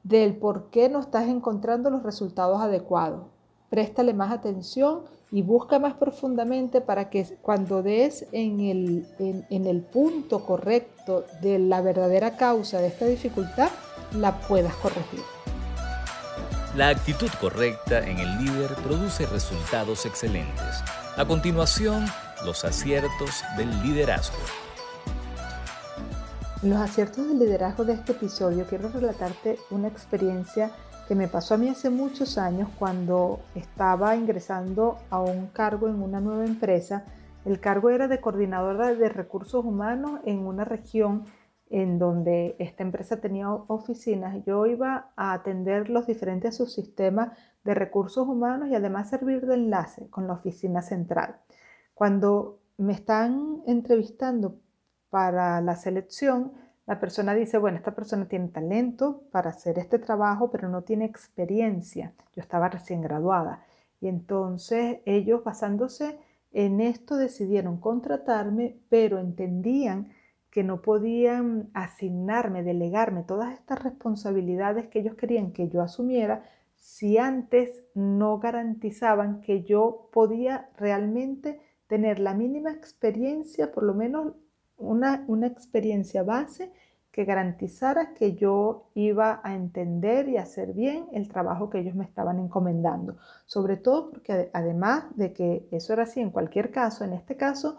del 0.09 0.37
por 0.37 0.71
qué 0.71 0.89
no 0.89 1.01
estás 1.01 1.27
encontrando 1.29 1.91
los 1.91 2.03
resultados 2.03 2.61
adecuados. 2.61 3.27
Préstale 3.71 4.15
más 4.15 4.31
atención 4.31 5.01
y 5.33 5.43
busca 5.43 5.81
más 5.81 5.95
profundamente 5.95 6.81
para 6.81 7.11
que 7.11 7.25
cuando 7.43 7.83
des 7.83 8.27
en 8.31 8.61
el, 8.61 9.07
en, 9.19 9.67
el 9.67 9.83
punto 9.83 10.45
correcto 10.45 11.25
de 11.43 11.59
la 11.59 11.81
verdadera 11.81 12.37
causa 12.37 12.79
de 12.79 12.87
esta 12.87 13.07
dificultad, 13.07 13.71
la 14.13 14.41
puedas 14.43 14.75
corregir. 14.77 15.21
La 16.77 16.91
actitud 16.91 17.31
correcta 17.41 18.07
en 18.07 18.19
el 18.19 18.45
líder 18.45 18.75
produce 18.85 19.27
resultados 19.27 20.07
excelentes. 20.07 20.85
A 21.17 21.25
continuación, 21.25 22.07
los 22.45 22.65
aciertos 22.65 23.43
del 23.57 23.71
liderazgo. 23.83 24.66
Los 26.63 26.79
aciertos 26.79 27.29
del 27.29 27.39
liderazgo 27.39 27.85
de 27.85 27.93
este 27.93 28.13
episodio 28.13 28.65
quiero 28.67 28.89
relatarte 28.89 29.59
una 29.71 29.89
experiencia 29.89 30.71
que 31.07 31.15
me 31.15 31.29
pasó 31.29 31.55
a 31.55 31.59
mí 31.59 31.69
hace 31.69 31.91
muchos 31.91 32.39
años 32.39 32.71
cuando 32.79 33.41
estaba 33.55 34.17
ingresando 34.17 34.99
a 35.11 35.21
un 35.21 35.49
cargo 35.49 35.87
en 35.87 36.03
una 36.03 36.19
nueva 36.19 36.47
empresa. 36.47 37.05
El 37.45 37.61
cargo 37.61 37.91
era 37.91 38.09
de 38.09 38.21
coordinadora 38.21 38.95
de 38.95 39.09
recursos 39.11 39.65
humanos 39.65 40.21
en 40.25 40.39
una 40.39 40.65
región 40.65 41.27
en 41.69 41.99
donde 41.99 42.57
esta 42.59 42.83
empresa 42.83 43.21
tenía 43.21 43.51
oficinas. 43.53 44.43
Yo 44.47 44.67
iba 44.67 45.13
a 45.15 45.35
atender 45.35 45.91
los 45.91 46.07
diferentes 46.07 46.57
subsistemas 46.57 47.37
de 47.65 47.75
recursos 47.75 48.27
humanos 48.27 48.69
y 48.71 48.75
además 48.75 49.11
servir 49.11 49.45
de 49.47 49.55
enlace 49.55 50.09
con 50.09 50.27
la 50.27 50.33
oficina 50.33 50.81
central. 50.81 51.37
Cuando 51.93 52.61
me 52.79 52.95
están 52.95 53.63
entrevistando 53.67 54.57
para 55.17 55.63
la 55.63 55.77
selección, 55.77 56.53
la 56.87 57.01
persona 57.01 57.35
dice, 57.35 57.57
bueno, 57.57 57.79
esta 57.79 57.95
persona 57.95 58.29
tiene 58.29 58.49
talento 58.49 59.23
para 59.33 59.49
hacer 59.49 59.79
este 59.79 59.99
trabajo, 59.99 60.51
pero 60.51 60.69
no 60.69 60.83
tiene 60.83 61.07
experiencia. 61.07 62.13
Yo 62.35 62.43
estaba 62.43 62.69
recién 62.69 63.01
graduada. 63.01 63.65
Y 63.99 64.09
entonces 64.09 64.99
ellos 65.07 65.43
basándose 65.43 66.19
en 66.53 66.83
esto 66.83 67.17
decidieron 67.17 67.81
contratarme, 67.81 68.77
pero 68.91 69.19
entendían 69.19 70.13
que 70.51 70.63
no 70.63 70.83
podían 70.83 71.71
asignarme, 71.73 72.63
delegarme 72.63 73.23
todas 73.23 73.55
estas 73.55 73.83
responsabilidades 73.83 74.89
que 74.89 74.99
ellos 74.99 75.15
querían 75.15 75.53
que 75.53 75.71
yo 75.71 75.81
asumiera 75.81 76.43
si 76.75 77.17
antes 77.17 77.85
no 77.95 78.39
garantizaban 78.39 79.41
que 79.41 79.65
yo 79.65 80.11
podía 80.13 80.69
realmente 80.77 81.59
tener 81.87 82.19
la 82.19 82.35
mínima 82.35 82.71
experiencia, 82.71 83.73
por 83.73 83.83
lo 83.83 83.95
menos 83.95 84.35
una, 84.79 85.47
experiencia 85.47 86.23
base 86.23 86.73
que 87.11 87.25
garantizara 87.25 88.13
que 88.13 88.35
yo 88.35 88.91
iba 88.95 89.41
a 89.43 89.55
entender 89.55 90.29
y 90.29 90.37
hacer 90.37 90.75
bien 90.75 91.07
el 91.13 91.29
trabajo 91.29 91.71
que 91.71 91.79
ellos 91.79 91.95
me 91.95 92.05
estaban 92.05 92.39
encomendando. 92.39 93.17
Sobre 93.47 93.77
todo 93.77 94.11
porque 94.11 94.51
además 94.53 95.05
de 95.17 95.33
que 95.33 95.67
eso 95.71 95.95
era 95.95 96.03
así 96.03 96.21
en 96.21 96.31
cualquier 96.31 96.71
caso, 96.71 97.05
en 97.05 97.15
este 97.15 97.37
caso 97.37 97.79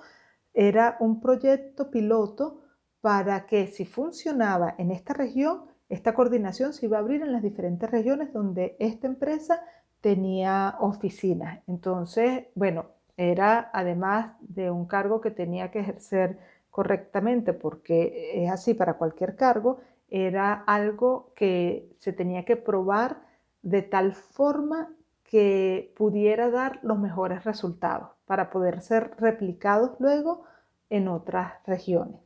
era 0.53 0.97
un 0.99 1.21
proyecto 1.21 1.91
piloto 1.91 2.61
para 2.99 3.45
que 3.45 3.67
si 3.67 3.85
funcionaba 3.85 4.73
en 4.79 4.91
esta 4.91 5.13
región, 5.13 5.65
esta 5.87 6.15
coordinación 6.15 6.73
se 6.73 6.87
iba 6.87 6.97
a 6.97 7.01
abrir 7.01 7.21
en 7.21 7.31
las 7.31 7.43
diferentes 7.43 7.89
regiones 7.91 8.33
donde 8.33 8.75
esta 8.79 9.05
empresa 9.05 9.61
tenía 10.01 10.75
oficinas. 10.79 11.61
Entonces, 11.67 12.47
bueno, 12.55 12.87
era 13.17 13.69
además 13.73 14.35
de 14.41 14.69
un 14.71 14.85
cargo 14.85 15.21
que 15.21 15.31
tenía 15.31 15.71
que 15.71 15.79
ejercer 15.79 16.37
correctamente, 16.77 17.53
porque 17.53 18.43
es 18.43 18.51
así 18.51 18.75
para 18.75 18.99
cualquier 18.99 19.35
cargo, 19.35 19.79
era 20.11 20.53
algo 20.53 21.31
que 21.35 21.89
se 21.97 22.13
tenía 22.13 22.45
que 22.45 22.55
probar 22.55 23.17
de 23.63 23.81
tal 23.81 24.13
forma 24.13 24.93
que 25.23 25.91
pudiera 25.97 26.51
dar 26.51 26.79
los 26.83 26.99
mejores 26.99 27.45
resultados 27.45 28.09
para 28.27 28.51
poder 28.51 28.81
ser 28.81 29.09
replicados 29.17 29.99
luego 29.99 30.43
en 30.91 31.07
otras 31.07 31.53
regiones. 31.65 32.21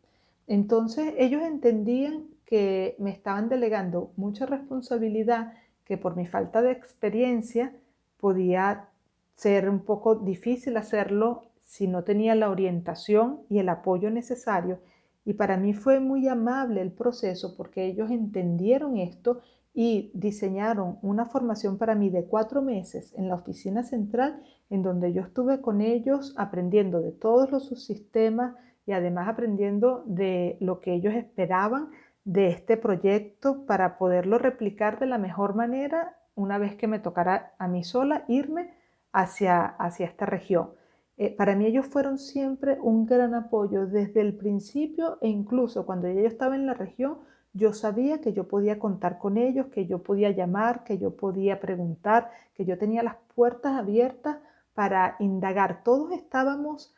Entonces 0.48 1.14
ellos 1.18 1.44
entendían 1.44 2.26
que 2.44 2.98
me 3.00 3.12
estaban 3.12 3.48
delegando 3.48 4.12
mucha 4.18 4.46
responsabilidad, 4.46 5.54
que 5.86 5.98
por 5.98 6.18
mi 6.18 6.28
falta 6.28 6.62
de 6.62 6.74
experiencia 6.74 7.74
podía 8.18 8.90
ser 9.34 9.70
un 9.70 9.80
poco 9.86 10.16
difícil 10.16 10.76
hacerlo 10.76 11.51
si 11.72 11.88
no 11.88 12.04
tenía 12.04 12.36
la 12.36 12.50
orientación 12.50 13.44
y 13.48 13.60
el 13.60 13.70
apoyo 13.70 14.12
necesario. 14.12 14.82
Y 15.24 15.36
para 15.36 15.56
mí 15.56 15.74
fue 15.74 16.02
muy 16.02 16.28
amable 16.28 16.82
el 16.82 16.92
proceso 16.92 17.56
porque 17.56 17.86
ellos 17.86 18.12
entendieron 18.12 18.98
esto 18.98 19.40
y 19.74 20.12
diseñaron 20.14 21.00
una 21.02 21.24
formación 21.24 21.78
para 21.78 21.96
mí 21.96 22.10
de 22.10 22.26
cuatro 22.26 22.62
meses 22.62 23.14
en 23.18 23.30
la 23.30 23.36
oficina 23.36 23.84
central, 23.84 24.44
en 24.70 24.84
donde 24.84 25.14
yo 25.14 25.22
estuve 25.22 25.62
con 25.62 25.80
ellos 25.80 26.36
aprendiendo 26.36 27.00
de 27.00 27.14
todos 27.14 27.50
los 27.52 27.68
subsistemas 27.68 28.54
y 28.86 28.92
además 28.92 29.30
aprendiendo 29.30 30.04
de 30.06 30.58
lo 30.60 30.82
que 30.82 30.94
ellos 30.94 31.14
esperaban 31.14 31.92
de 32.26 32.50
este 32.50 32.76
proyecto 32.76 33.66
para 33.66 33.98
poderlo 33.98 34.40
replicar 34.40 35.00
de 35.00 35.06
la 35.06 35.18
mejor 35.18 35.56
manera 35.56 36.18
una 36.36 36.58
vez 36.58 36.76
que 36.76 36.88
me 36.88 37.00
tocara 37.00 37.54
a 37.60 37.70
mí 37.70 37.86
sola 37.86 38.26
irme 38.28 38.74
hacia, 39.14 39.64
hacia 39.64 40.06
esta 40.06 40.26
región. 40.26 40.81
Eh, 41.22 41.30
para 41.30 41.56
mí 41.56 41.68
ellos 41.68 41.86
fueron 41.86 42.18
siempre 42.18 42.80
un 42.82 43.06
gran 43.06 43.36
apoyo 43.36 43.86
desde 43.86 44.22
el 44.22 44.34
principio 44.34 45.20
e 45.22 45.28
incluso 45.28 45.86
cuando 45.86 46.08
yo 46.08 46.26
estaba 46.26 46.56
en 46.56 46.66
la 46.66 46.74
región, 46.74 47.20
yo 47.54 47.74
sabía 47.74 48.22
que 48.22 48.34
yo 48.34 48.48
podía 48.48 48.80
contar 48.80 49.20
con 49.20 49.38
ellos, 49.38 49.68
que 49.68 49.86
yo 49.86 50.02
podía 50.02 50.32
llamar, 50.32 50.84
que 50.84 50.98
yo 50.98 51.16
podía 51.16 51.60
preguntar, 51.60 52.32
que 52.56 52.66
yo 52.66 52.76
tenía 52.80 53.04
las 53.04 53.18
puertas 53.36 53.78
abiertas 53.78 54.38
para 54.74 55.16
indagar. 55.20 55.84
Todos 55.84 56.12
estábamos 56.12 56.92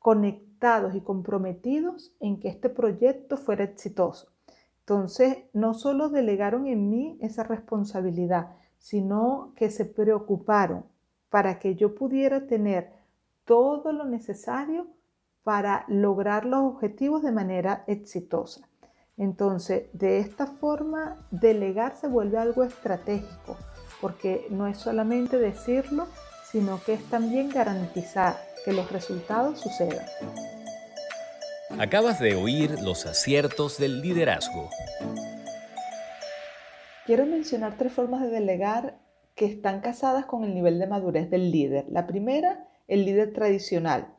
conectados 0.00 0.96
y 0.96 1.00
comprometidos 1.00 2.16
en 2.18 2.40
que 2.40 2.48
este 2.48 2.70
proyecto 2.70 3.36
fuera 3.36 3.62
exitoso. 3.62 4.32
Entonces, 4.80 5.44
no 5.52 5.72
solo 5.72 6.08
delegaron 6.08 6.66
en 6.66 6.90
mí 6.90 7.16
esa 7.20 7.44
responsabilidad, 7.44 8.56
sino 8.78 9.52
que 9.54 9.70
se 9.70 9.84
preocuparon 9.84 10.84
para 11.30 11.60
que 11.60 11.76
yo 11.76 11.94
pudiera 11.94 12.48
tener 12.48 12.97
todo 13.48 13.92
lo 13.92 14.04
necesario 14.04 14.86
para 15.42 15.86
lograr 15.88 16.44
los 16.44 16.60
objetivos 16.60 17.22
de 17.22 17.32
manera 17.32 17.82
exitosa. 17.86 18.68
Entonces, 19.16 19.88
de 19.94 20.18
esta 20.18 20.46
forma, 20.46 21.26
delegar 21.30 21.96
se 21.96 22.06
vuelve 22.06 22.36
algo 22.36 22.62
estratégico, 22.62 23.56
porque 24.02 24.46
no 24.50 24.66
es 24.66 24.76
solamente 24.76 25.38
decirlo, 25.38 26.06
sino 26.52 26.78
que 26.84 26.92
es 26.92 27.04
también 27.04 27.48
garantizar 27.48 28.36
que 28.66 28.74
los 28.74 28.92
resultados 28.92 29.58
sucedan. 29.60 30.04
Acabas 31.78 32.20
de 32.20 32.34
oír 32.36 32.82
los 32.82 33.06
aciertos 33.06 33.78
del 33.78 34.02
liderazgo. 34.02 34.68
Quiero 37.06 37.24
mencionar 37.24 37.78
tres 37.78 37.94
formas 37.94 38.20
de 38.20 38.28
delegar 38.28 38.98
que 39.34 39.46
están 39.46 39.80
casadas 39.80 40.26
con 40.26 40.44
el 40.44 40.54
nivel 40.54 40.78
de 40.78 40.86
madurez 40.86 41.30
del 41.30 41.50
líder. 41.50 41.86
La 41.88 42.06
primera, 42.06 42.67
el 42.88 43.04
líder 43.04 43.32
tradicional. 43.32 44.16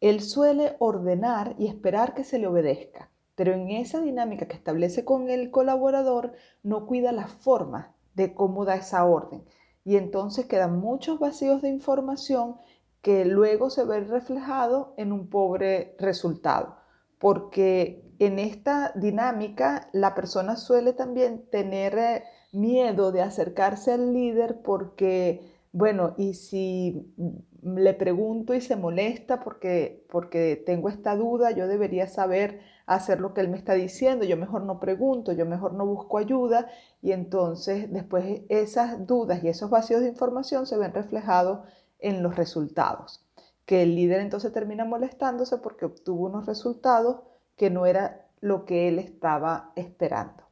Él 0.00 0.22
suele 0.22 0.76
ordenar 0.78 1.54
y 1.58 1.66
esperar 1.66 2.14
que 2.14 2.24
se 2.24 2.38
le 2.38 2.46
obedezca, 2.46 3.10
pero 3.34 3.52
en 3.52 3.70
esa 3.70 4.00
dinámica 4.00 4.48
que 4.48 4.56
establece 4.56 5.04
con 5.04 5.30
el 5.30 5.50
colaborador 5.50 6.32
no 6.62 6.86
cuida 6.86 7.12
la 7.12 7.28
forma 7.28 7.94
de 8.14 8.34
cómo 8.34 8.64
da 8.64 8.76
esa 8.76 9.04
orden. 9.04 9.44
Y 9.84 9.96
entonces 9.96 10.46
quedan 10.46 10.78
muchos 10.78 11.18
vacíos 11.18 11.62
de 11.62 11.68
información 11.68 12.56
que 13.02 13.24
luego 13.24 13.70
se 13.70 13.84
ven 13.84 14.08
reflejados 14.08 14.88
en 14.96 15.12
un 15.12 15.28
pobre 15.28 15.96
resultado, 15.98 16.76
porque 17.18 18.10
en 18.18 18.38
esta 18.38 18.92
dinámica 18.94 19.88
la 19.92 20.14
persona 20.14 20.56
suele 20.56 20.92
también 20.92 21.46
tener 21.50 21.98
eh, 21.98 22.24
miedo 22.52 23.12
de 23.12 23.22
acercarse 23.22 23.92
al 23.92 24.12
líder 24.12 24.60
porque, 24.62 25.40
bueno, 25.72 26.14
y 26.18 26.34
si 26.34 27.14
le 27.62 27.94
pregunto 27.94 28.54
y 28.54 28.60
se 28.60 28.76
molesta 28.76 29.40
porque, 29.40 30.04
porque 30.10 30.62
tengo 30.64 30.88
esta 30.88 31.16
duda, 31.16 31.50
yo 31.50 31.68
debería 31.68 32.06
saber 32.06 32.60
hacer 32.86 33.20
lo 33.20 33.34
que 33.34 33.40
él 33.40 33.48
me 33.48 33.56
está 33.56 33.74
diciendo, 33.74 34.24
yo 34.24 34.36
mejor 34.36 34.62
no 34.62 34.80
pregunto, 34.80 35.32
yo 35.32 35.46
mejor 35.46 35.74
no 35.74 35.86
busco 35.86 36.18
ayuda 36.18 36.68
y 37.02 37.12
entonces 37.12 37.92
después 37.92 38.42
esas 38.48 39.06
dudas 39.06 39.44
y 39.44 39.48
esos 39.48 39.70
vacíos 39.70 40.00
de 40.00 40.08
información 40.08 40.66
se 40.66 40.76
ven 40.76 40.92
reflejados 40.92 41.60
en 41.98 42.22
los 42.22 42.36
resultados, 42.36 43.24
que 43.66 43.82
el 43.82 43.94
líder 43.94 44.20
entonces 44.20 44.52
termina 44.52 44.84
molestándose 44.84 45.58
porque 45.58 45.84
obtuvo 45.84 46.26
unos 46.26 46.46
resultados 46.46 47.20
que 47.56 47.70
no 47.70 47.86
era 47.86 48.26
lo 48.40 48.64
que 48.64 48.88
él 48.88 48.98
estaba 48.98 49.72
esperando. 49.76 50.44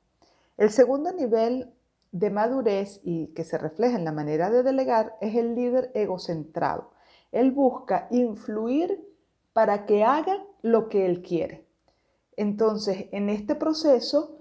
El 0.58 0.70
segundo 0.70 1.12
nivel 1.12 1.72
de 2.12 2.30
madurez 2.30 3.00
y 3.02 3.28
que 3.28 3.44
se 3.44 3.58
refleja 3.58 3.96
en 3.96 4.04
la 4.04 4.12
manera 4.12 4.50
de 4.50 4.62
delegar 4.62 5.16
es 5.20 5.34
el 5.34 5.54
líder 5.54 5.90
egocentrado. 5.94 6.90
Él 7.32 7.52
busca 7.52 8.08
influir 8.10 9.04
para 9.52 9.86
que 9.86 10.04
haga 10.04 10.44
lo 10.62 10.88
que 10.88 11.06
él 11.06 11.22
quiere. 11.22 11.66
Entonces, 12.36 13.06
en 13.12 13.28
este 13.28 13.54
proceso 13.54 14.38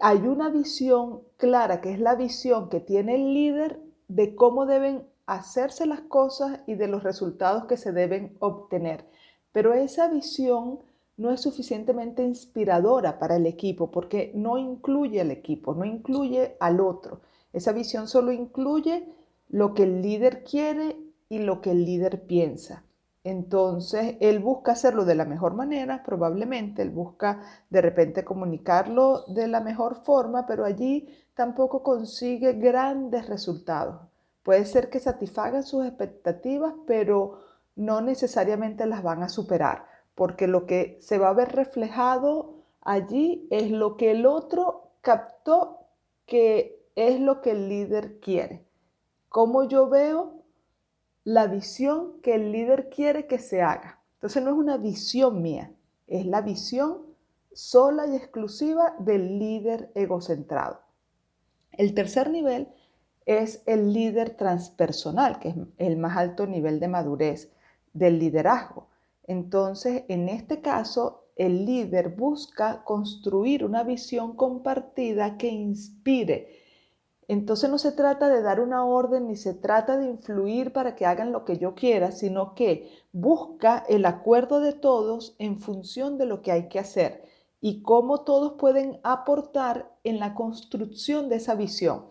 hay 0.00 0.18
una 0.18 0.48
visión 0.48 1.22
clara, 1.36 1.80
que 1.80 1.92
es 1.92 2.00
la 2.00 2.14
visión 2.14 2.68
que 2.68 2.80
tiene 2.80 3.14
el 3.14 3.34
líder 3.34 3.80
de 4.08 4.34
cómo 4.34 4.66
deben 4.66 5.06
hacerse 5.26 5.86
las 5.86 6.00
cosas 6.00 6.60
y 6.66 6.74
de 6.74 6.88
los 6.88 7.02
resultados 7.02 7.66
que 7.66 7.76
se 7.76 7.92
deben 7.92 8.36
obtener. 8.40 9.06
Pero 9.52 9.74
esa 9.74 10.08
visión 10.08 10.80
no 11.16 11.30
es 11.30 11.40
suficientemente 11.40 12.24
inspiradora 12.24 13.18
para 13.18 13.36
el 13.36 13.46
equipo 13.46 13.90
porque 13.90 14.32
no 14.34 14.58
incluye 14.58 15.20
al 15.20 15.30
equipo, 15.30 15.74
no 15.74 15.84
incluye 15.84 16.56
al 16.58 16.80
otro. 16.80 17.20
Esa 17.52 17.72
visión 17.72 18.08
solo 18.08 18.32
incluye 18.32 19.06
lo 19.48 19.74
que 19.74 19.84
el 19.84 20.02
líder 20.02 20.42
quiere 20.42 20.96
y 21.32 21.38
lo 21.38 21.60
que 21.60 21.70
el 21.72 21.84
líder 21.84 22.26
piensa. 22.26 22.84
Entonces, 23.24 24.16
él 24.20 24.40
busca 24.40 24.72
hacerlo 24.72 25.04
de 25.04 25.14
la 25.14 25.24
mejor 25.24 25.54
manera, 25.54 26.02
probablemente, 26.02 26.82
él 26.82 26.90
busca 26.90 27.40
de 27.70 27.80
repente 27.80 28.24
comunicarlo 28.24 29.24
de 29.28 29.46
la 29.46 29.60
mejor 29.60 30.04
forma, 30.04 30.46
pero 30.46 30.64
allí 30.64 31.08
tampoco 31.34 31.82
consigue 31.82 32.54
grandes 32.54 33.28
resultados. 33.28 34.00
Puede 34.42 34.64
ser 34.66 34.90
que 34.90 34.98
satisfagan 34.98 35.62
sus 35.62 35.86
expectativas, 35.86 36.74
pero 36.86 37.38
no 37.76 38.00
necesariamente 38.00 38.86
las 38.86 39.02
van 39.02 39.22
a 39.22 39.28
superar 39.28 39.92
porque 40.14 40.46
lo 40.46 40.66
que 40.66 40.98
se 41.00 41.18
va 41.18 41.30
a 41.30 41.34
ver 41.34 41.52
reflejado 41.52 42.54
allí 42.80 43.46
es 43.50 43.70
lo 43.70 43.96
que 43.96 44.10
el 44.10 44.26
otro 44.26 44.92
captó 45.00 45.86
que 46.26 46.86
es 46.94 47.20
lo 47.20 47.40
que 47.40 47.52
el 47.52 47.68
líder 47.68 48.20
quiere. 48.20 48.64
Cómo 49.28 49.64
yo 49.64 49.88
veo 49.88 50.41
la 51.24 51.46
visión 51.46 52.20
que 52.22 52.34
el 52.34 52.52
líder 52.52 52.88
quiere 52.88 53.26
que 53.26 53.38
se 53.38 53.62
haga. 53.62 54.00
Entonces 54.14 54.42
no 54.42 54.50
es 54.50 54.56
una 54.56 54.76
visión 54.76 55.42
mía, 55.42 55.72
es 56.06 56.26
la 56.26 56.40
visión 56.40 57.02
sola 57.52 58.06
y 58.06 58.16
exclusiva 58.16 58.94
del 58.98 59.38
líder 59.38 59.90
egocentrado. 59.94 60.80
El 61.72 61.94
tercer 61.94 62.30
nivel 62.30 62.68
es 63.26 63.62
el 63.66 63.92
líder 63.92 64.36
transpersonal, 64.36 65.38
que 65.38 65.50
es 65.50 65.56
el 65.78 65.96
más 65.96 66.16
alto 66.16 66.46
nivel 66.46 66.80
de 66.80 66.88
madurez 66.88 67.52
del 67.92 68.18
liderazgo. 68.18 68.88
Entonces, 69.24 70.04
en 70.08 70.28
este 70.28 70.60
caso, 70.60 71.26
el 71.36 71.64
líder 71.64 72.10
busca 72.10 72.84
construir 72.84 73.64
una 73.64 73.84
visión 73.84 74.36
compartida 74.36 75.38
que 75.38 75.48
inspire. 75.48 76.61
Entonces 77.32 77.70
no 77.70 77.78
se 77.78 77.92
trata 77.92 78.28
de 78.28 78.42
dar 78.42 78.60
una 78.60 78.84
orden 78.84 79.26
ni 79.26 79.36
se 79.36 79.54
trata 79.54 79.96
de 79.96 80.04
influir 80.04 80.70
para 80.74 80.94
que 80.94 81.06
hagan 81.06 81.32
lo 81.32 81.46
que 81.46 81.56
yo 81.56 81.74
quiera, 81.74 82.12
sino 82.12 82.54
que 82.54 82.90
busca 83.10 83.82
el 83.88 84.04
acuerdo 84.04 84.60
de 84.60 84.74
todos 84.74 85.34
en 85.38 85.58
función 85.58 86.18
de 86.18 86.26
lo 86.26 86.42
que 86.42 86.52
hay 86.52 86.68
que 86.68 86.78
hacer 86.78 87.24
y 87.58 87.80
cómo 87.80 88.20
todos 88.20 88.52
pueden 88.58 89.00
aportar 89.02 89.96
en 90.04 90.20
la 90.20 90.34
construcción 90.34 91.30
de 91.30 91.36
esa 91.36 91.54
visión. 91.54 92.04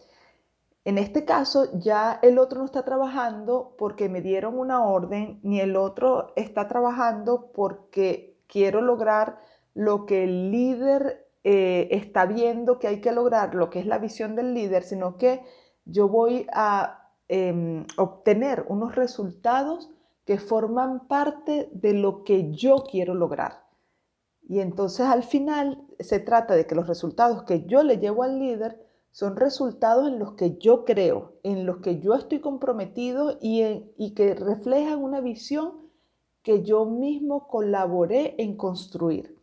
En 0.85 0.97
este 0.97 1.23
caso, 1.23 1.67
ya 1.77 2.17
el 2.23 2.39
otro 2.39 2.57
no 2.57 2.65
está 2.65 2.83
trabajando 2.83 3.75
porque 3.77 4.09
me 4.09 4.21
dieron 4.21 4.57
una 4.57 4.83
orden, 4.83 5.39
ni 5.43 5.59
el 5.59 5.75
otro 5.75 6.33
está 6.35 6.67
trabajando 6.67 7.51
porque 7.53 8.39
quiero 8.47 8.81
lograr 8.81 9.37
lo 9.75 10.07
que 10.07 10.23
el 10.23 10.49
líder 10.49 11.30
eh, 11.43 11.87
está 11.91 12.25
viendo 12.25 12.79
que 12.79 12.87
hay 12.87 13.01
que 13.01 13.11
lograr, 13.11 13.55
lo 13.55 13.69
que 13.69 13.79
es 13.79 13.85
la 13.85 13.97
visión 13.97 14.35
del 14.35 14.53
líder, 14.53 14.83
sino 14.83 15.17
que 15.17 15.43
yo 15.85 16.07
voy 16.07 16.47
a 16.53 17.09
em, 17.27 17.85
obtener 17.97 18.65
unos 18.67 18.95
resultados 18.95 19.89
que 20.25 20.37
forman 20.37 21.07
parte 21.07 21.69
de 21.73 21.93
lo 21.93 22.23
que 22.23 22.51
yo 22.51 22.83
quiero 22.89 23.15
lograr. 23.15 23.65
Y 24.47 24.59
entonces 24.59 25.05
al 25.07 25.23
final 25.23 25.81
se 25.99 26.19
trata 26.19 26.55
de 26.55 26.67
que 26.67 26.75
los 26.75 26.87
resultados 26.87 27.43
que 27.43 27.65
yo 27.65 27.83
le 27.83 27.97
llevo 27.97 28.23
al 28.23 28.39
líder 28.39 28.85
son 29.11 29.35
resultados 29.35 30.07
en 30.07 30.19
los 30.19 30.33
que 30.33 30.57
yo 30.57 30.85
creo, 30.85 31.33
en 31.43 31.65
los 31.65 31.77
que 31.77 31.99
yo 31.99 32.15
estoy 32.15 32.39
comprometido 32.39 33.37
y, 33.41 34.13
que 34.15 34.35
reflejan 34.35 35.03
una 35.03 35.21
visión 35.21 35.89
que 36.43 36.63
yo 36.63 36.85
mismo 36.85 37.47
colaboré 37.47 38.35
en 38.39 38.55
construir. 38.55 39.40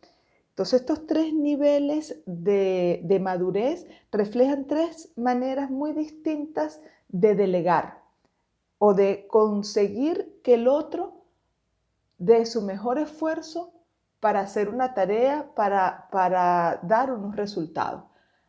Entonces 0.59 0.81
estos 0.81 1.07
tres 1.07 1.33
niveles 1.33 2.21
de, 2.25 2.99
de 3.05 3.19
madurez 3.21 3.87
reflejan 4.11 4.67
tres 4.67 5.09
maneras 5.15 5.71
muy 5.71 5.93
distintas 5.93 6.81
de 7.07 7.33
delegar 7.33 8.03
o 8.77 8.93
de 8.93 9.25
conseguir 9.29 10.41
que 10.43 10.55
el 10.55 10.67
otro 10.67 11.23
dé 12.17 12.45
su 12.45 12.61
mejor 12.61 12.99
esfuerzo 12.99 13.71
para 14.19 14.41
hacer 14.41 14.67
una 14.67 14.93
tarea, 14.93 15.49
para, 15.55 16.09
para 16.11 16.81
dar 16.83 17.13
unos 17.13 17.37
resultados. 17.37 18.03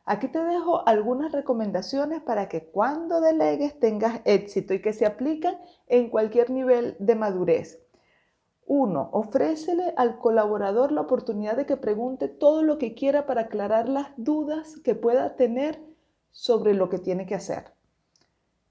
Aquí 0.05 0.27
te 0.27 0.43
dejo 0.43 0.89
algunas 0.89 1.31
recomendaciones 1.31 2.23
para 2.23 2.49
que 2.49 2.65
cuando 2.65 3.21
delegues 3.21 3.79
tengas 3.79 4.21
éxito 4.25 4.75
y 4.75 4.83
que 4.83 4.93
se 4.93 5.07
aplican 5.07 5.61
en 5.87 6.11
cualquier 6.11 6.51
nivel 6.51 6.97
de 6.99 7.15
madurez. 7.15 7.79
Uno, 8.73 9.09
Ofrécele 9.11 9.95
al 9.97 10.21
colaborador 10.21 10.93
la 10.93 11.01
oportunidad 11.01 11.57
de 11.57 11.67
que 11.67 11.77
pregunte 11.77 12.29
todo 12.29 12.63
lo 12.63 12.79
que 12.79 12.95
quiera 12.95 13.27
para 13.27 13.41
aclarar 13.41 13.89
las 13.89 14.13
dudas 14.17 14.77
que 14.85 14.95
pueda 14.95 15.35
tener 15.35 15.83
sobre 16.31 16.75
lo 16.75 16.89
que 16.89 17.01
tiene 17.01 17.27
que 17.27 17.35
hacer. 17.35 17.73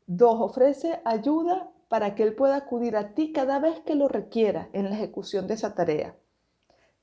Dos, 0.07 0.39
Ofrece 0.39 1.01
ayuda 1.03 1.69
para 1.89 2.15
que 2.15 2.23
él 2.23 2.33
pueda 2.33 2.55
acudir 2.55 2.95
a 2.95 3.13
ti 3.13 3.33
cada 3.33 3.59
vez 3.59 3.81
que 3.81 3.95
lo 3.95 4.07
requiera 4.07 4.69
en 4.71 4.85
la 4.85 4.95
ejecución 4.95 5.47
de 5.47 5.55
esa 5.55 5.75
tarea. 5.75 6.15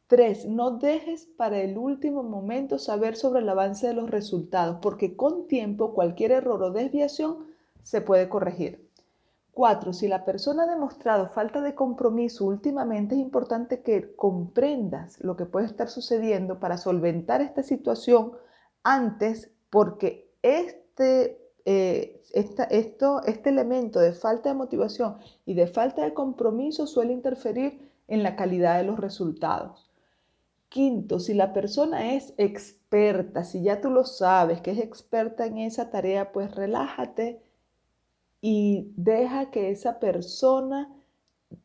3. 0.07 0.47
No 0.47 0.79
dejes 0.79 1.27
para 1.27 1.59
el 1.61 1.77
último 1.77 2.23
momento 2.23 2.79
saber 2.79 3.17
sobre 3.17 3.43
el 3.43 3.49
avance 3.51 3.89
de 3.89 3.93
los 3.93 4.09
resultados, 4.09 4.79
porque 4.81 5.17
con 5.17 5.49
tiempo 5.49 5.93
cualquier 5.93 6.33
error 6.33 6.63
o 6.63 6.71
desviación 6.71 7.45
se 7.83 8.01
puede 8.01 8.31
corregir. 8.31 8.86
4. 9.57 9.95
Si 9.95 10.07
la 10.07 10.27
persona 10.27 10.65
ha 10.65 10.67
demostrado 10.67 11.31
falta 11.31 11.63
de 11.63 11.75
compromiso 11.75 12.45
últimamente, 12.45 13.15
es 13.15 13.23
importante 13.23 13.81
que 13.81 14.15
comprendas 14.15 15.19
lo 15.21 15.35
que 15.35 15.47
puede 15.47 15.65
estar 15.65 15.89
sucediendo 15.89 16.61
para 16.61 16.77
solventar 16.77 17.41
esta 17.41 17.63
situación 17.63 18.33
antes, 18.83 19.51
porque 19.71 20.31
este, 20.43 21.41
eh, 21.65 22.23
esto, 22.35 23.23
este 23.23 23.49
elemento 23.49 23.99
de 23.99 24.13
falta 24.13 24.51
de 24.51 24.57
motivación 24.57 25.17
y 25.47 25.55
de 25.55 25.67
falta 25.67 26.05
de 26.05 26.13
compromiso 26.13 26.87
suele 26.87 27.15
interferir 27.15 27.91
en 28.09 28.23
la 28.23 28.37
calidad 28.37 28.77
de 28.77 28.85
los 28.85 29.01
resultados. 29.01 29.91
Quinto, 30.69 31.19
si 31.19 31.33
la 31.33 31.55
persona 31.55 32.13
es 32.13 32.35
experta, 32.37 33.43
si 33.43 33.63
ya 33.63 33.81
tú 33.81 33.89
lo 33.89 34.05
sabes 34.05 34.61
que 34.61 34.73
es 34.73 34.79
experta 34.81 35.47
en 35.47 35.57
esa 35.57 35.89
tarea, 35.89 36.31
pues 36.33 36.55
relájate 36.55 37.46
y 38.41 38.93
deja 38.97 39.51
que 39.51 39.71
esa 39.71 39.99
persona 39.99 40.93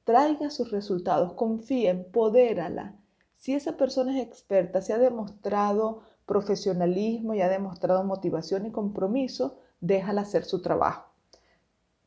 traiga 0.04 0.50
sus 0.50 0.72
resultados, 0.72 1.34
confía, 1.34 1.92
empodérala. 1.92 2.96
Si 3.36 3.54
esa 3.54 3.78
persona 3.78 4.18
es 4.18 4.26
experta, 4.26 4.82
se 4.82 4.94
ha 4.94 4.98
demostrado 4.98 6.04
profesionalismo 6.26 7.34
y 7.34 7.42
ha 7.42 7.50
demostrado 7.50 8.04
motivación 8.04 8.66
y 8.66 8.72
compromiso, 8.72 9.58
déjala 9.80 10.22
hacer 10.22 10.46
su 10.46 10.62
trabajo. 10.62 11.12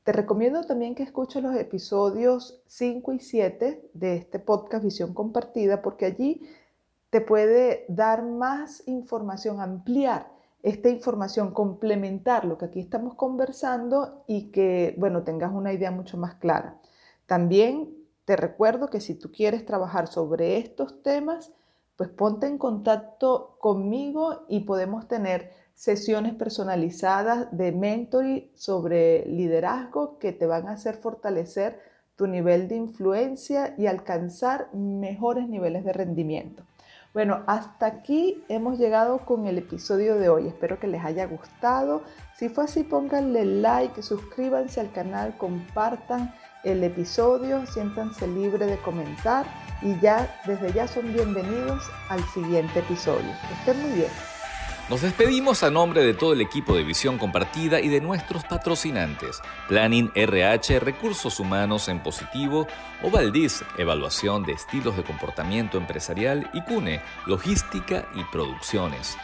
Te 0.05 0.13
recomiendo 0.13 0.63
también 0.65 0.95
que 0.95 1.03
escuches 1.03 1.43
los 1.43 1.57
episodios 1.57 2.61
5 2.67 3.13
y 3.15 3.21
7 3.21 3.91
de 3.95 4.17
este 4.17 4.39
podcast 4.39 4.85
Visión 4.85 5.15
Compartida 5.15 5.83
porque 5.83 6.05
allí 6.05 6.43
te 7.11 7.21
puede 7.21 7.85
dar 7.89 8.23
más 8.23 8.83
información, 8.87 9.61
ampliar 9.61 10.34
esta 10.65 10.89
información, 10.89 11.53
complementar 11.53 12.47
lo 12.47 12.57
que 12.57 12.65
aquí 12.65 12.81
estamos 12.81 13.15
conversando 13.17 14.25
y 14.27 14.51
que, 14.51 14.95
bueno, 14.97 15.23
tengas 15.23 15.53
una 15.53 15.75
idea 15.75 15.91
mucho 15.91 16.17
más 16.17 16.37
clara. 16.37 16.81
También 17.27 17.95
te 18.25 18.35
recuerdo 18.35 18.89
que 18.89 19.03
si 19.03 19.15
tú 19.15 19.31
quieres 19.31 19.67
trabajar 19.67 20.09
sobre 20.09 20.57
estos 20.57 21.03
temas, 21.03 21.53
pues 21.97 22.09
ponte 22.09 22.47
en 22.47 22.57
contacto 22.57 23.59
conmigo 23.61 24.47
y 24.49 24.61
podemos 24.61 25.07
tener 25.07 25.51
sesiones 25.75 26.35
personalizadas 26.35 27.55
de 27.55 27.71
mentoring 27.71 28.51
sobre 28.55 29.27
liderazgo 29.27 30.19
que 30.19 30.33
te 30.33 30.47
van 30.47 30.69
a 30.69 30.73
hacer 30.73 30.97
fortalecer 30.97 31.79
tu 32.17 32.27
nivel 32.27 32.69
de 32.69 32.77
influencia 32.77 33.75
y 33.77 33.87
alcanzar 33.87 34.73
mejores 34.73 35.47
niveles 35.47 35.85
de 35.85 35.93
rendimiento. 35.93 36.63
Bueno, 37.15 37.45
hasta 37.47 37.87
aquí 37.87 38.45
hemos 38.49 38.77
llegado 38.77 39.19
con 39.19 39.47
el 39.47 39.57
episodio 39.57 40.17
de 40.17 40.29
hoy. 40.29 40.49
Espero 40.49 40.81
que 40.81 40.89
les 40.89 41.05
haya 41.05 41.27
gustado. 41.27 42.03
Si 42.37 42.49
fue 42.49 42.65
así, 42.65 42.83
pónganle 42.83 43.45
like, 43.45 44.03
suscríbanse 44.03 44.81
al 44.81 44.91
canal, 44.91 45.39
compartan 45.39 46.35
el 46.65 46.83
episodio, 46.83 47.65
siéntanse 47.67 48.27
libres 48.27 48.69
de 48.69 48.79
comentar 48.79 49.47
y 49.81 49.97
ya 50.01 50.41
desde 50.45 50.73
ya 50.73 50.89
son 50.89 51.13
bienvenidos 51.13 51.85
al 52.09 52.21
siguiente 52.31 52.81
episodio. 52.81 53.31
estén 53.61 53.81
muy 53.81 53.93
bien. 53.93 54.34
Nos 54.91 55.01
despedimos 55.01 55.63
a 55.63 55.71
nombre 55.71 56.03
de 56.05 56.13
todo 56.13 56.35
el 56.35 56.43
equipo 56.43 56.77
de 56.77 56.85
Visión 56.85 57.17
Compartida 57.17 57.81
y 57.81 57.89
de 57.89 58.03
nuestros 58.03 58.45
patrocinantes, 58.45 59.41
Planning 59.67 60.13
RH, 60.15 60.79
Recursos 60.79 61.41
Humanos 61.41 61.89
en 61.89 62.03
Positivo, 62.03 62.67
Ovaldiz, 63.03 63.65
Evaluación 63.79 64.43
de 64.43 64.53
Estilos 64.53 64.95
de 64.95 65.03
Comportamiento 65.03 65.79
Empresarial 65.79 66.51
y 66.53 66.61
CUNE, 66.61 67.01
Logística 67.25 68.07
y 68.15 68.25
Producciones. 68.25 69.17